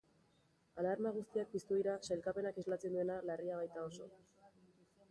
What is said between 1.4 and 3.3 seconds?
piztu dira sailkapenak islatzen duena